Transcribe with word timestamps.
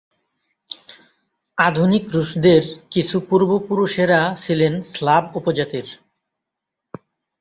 আধুনিক 1.57 2.05
রুশদের 2.13 2.63
কিছু 2.91 3.17
পূর্বপুরুষেরা 3.29 4.19
ছিলেন 4.35 4.73
স্লাভ 4.93 5.23
উপজাতির। 5.35 5.87